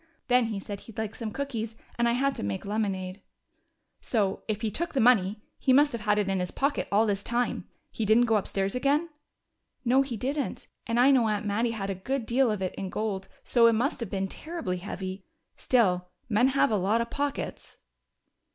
Then 0.29 0.45
he 0.45 0.59
said 0.59 0.79
he'd 0.79 0.97
like 0.97 1.13
some 1.13 1.29
cookies, 1.31 1.75
and 1.95 2.09
I 2.09 2.13
had 2.13 2.33
to 2.33 2.41
make 2.43 2.65
lemonade." 2.65 3.21
"So, 4.01 4.41
if 4.47 4.63
he 4.63 4.71
took 4.71 4.93
the 4.93 4.99
money, 4.99 5.43
he 5.59 5.73
must 5.73 5.91
have 5.91 6.01
had 6.01 6.17
it 6.17 6.27
in 6.27 6.39
his 6.39 6.49
pocket 6.49 6.87
all 6.91 7.05
this 7.05 7.23
time? 7.23 7.67
He 7.91 8.03
didn't 8.03 8.25
go 8.25 8.37
upstairs 8.37 8.73
again?" 8.73 9.09
"No, 9.85 10.01
he 10.01 10.17
didn't. 10.17 10.67
And 10.87 10.99
I 10.99 11.11
know 11.11 11.27
Aunt 11.27 11.45
Mattie 11.45 11.69
had 11.69 11.91
a 11.91 11.93
good 11.93 12.25
deal 12.25 12.49
of 12.49 12.63
it 12.63 12.73
in 12.73 12.89
gold, 12.89 13.27
so 13.43 13.67
it 13.67 13.73
must 13.73 13.99
have 13.99 14.09
been 14.09 14.27
terribly 14.27 14.77
heavy. 14.77 15.23
Still, 15.55 16.07
men 16.27 16.47
have 16.47 16.71
a 16.71 16.77
lot 16.77 16.99
of 17.01 17.11
pockets." 17.11 17.77